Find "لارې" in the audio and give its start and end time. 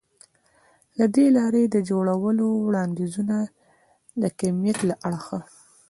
1.37-1.63